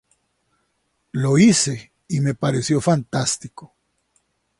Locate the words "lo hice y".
1.11-2.21